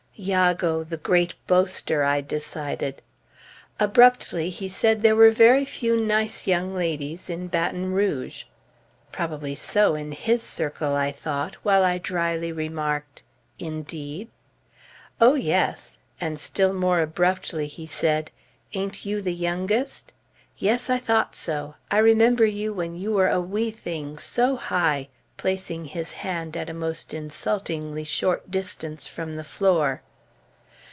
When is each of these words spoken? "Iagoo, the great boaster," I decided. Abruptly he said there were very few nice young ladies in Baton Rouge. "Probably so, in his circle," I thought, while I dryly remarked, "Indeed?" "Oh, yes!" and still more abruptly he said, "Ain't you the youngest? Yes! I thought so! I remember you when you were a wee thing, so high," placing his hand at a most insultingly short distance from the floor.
"Iagoo, 0.23 0.83
the 0.87 0.97
great 0.97 1.33
boaster," 1.47 2.03
I 2.03 2.21
decided. 2.21 3.01
Abruptly 3.79 4.51
he 4.51 4.69
said 4.69 5.01
there 5.01 5.15
were 5.15 5.31
very 5.31 5.65
few 5.65 5.97
nice 5.99 6.45
young 6.45 6.75
ladies 6.75 7.27
in 7.27 7.47
Baton 7.47 7.91
Rouge. 7.93 8.43
"Probably 9.11 9.55
so, 9.55 9.95
in 9.95 10.11
his 10.11 10.43
circle," 10.43 10.93
I 10.95 11.11
thought, 11.11 11.55
while 11.63 11.83
I 11.83 11.97
dryly 11.97 12.51
remarked, 12.51 13.23
"Indeed?" 13.57 14.29
"Oh, 15.19 15.33
yes!" 15.33 15.97
and 16.19 16.39
still 16.39 16.73
more 16.73 17.01
abruptly 17.01 17.65
he 17.65 17.87
said, 17.87 18.29
"Ain't 18.75 19.07
you 19.07 19.23
the 19.23 19.33
youngest? 19.33 20.13
Yes! 20.55 20.87
I 20.87 20.99
thought 20.99 21.35
so! 21.35 21.73
I 21.89 21.97
remember 21.97 22.45
you 22.45 22.73
when 22.75 22.95
you 22.95 23.11
were 23.11 23.29
a 23.29 23.41
wee 23.41 23.71
thing, 23.71 24.19
so 24.19 24.55
high," 24.55 25.07
placing 25.37 25.85
his 25.85 26.11
hand 26.11 26.55
at 26.55 26.69
a 26.69 26.73
most 26.75 27.11
insultingly 27.11 28.03
short 28.03 28.51
distance 28.51 29.07
from 29.07 29.35
the 29.35 29.43
floor. 29.43 30.03